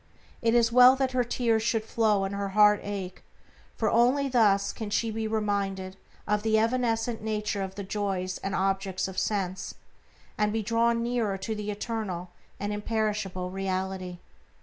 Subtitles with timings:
[0.41, 3.21] It is well that her tears should flow and her heart ache,
[3.75, 5.95] for only thus can she be reminded
[6.27, 9.75] of the evanescent nature of the joys and objects of sense,
[10.39, 14.17] and be drawn nearer to the eternal and imperishable Reality.